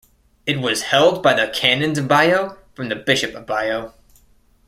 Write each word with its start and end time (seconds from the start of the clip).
It 0.47 0.57
was 0.59 0.81
held 0.81 1.21
by 1.21 1.35
the 1.35 1.51
Canons 1.53 1.99
of 1.99 2.07
Bayeux 2.07 2.57
from 2.73 2.89
the 2.89 2.95
Bishop 2.95 3.35
of 3.35 3.45
Bayeux. 3.45 3.91